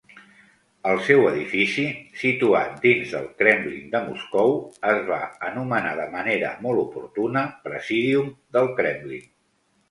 [0.91, 1.83] El seu edifici,
[2.21, 4.55] situat dins del Kremlin de Moscou,
[4.93, 5.19] es va
[5.51, 9.31] anomenar de manera molt oportuna Presídium del Kremlin.